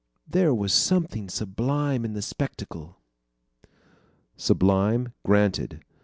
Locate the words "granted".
5.21-5.83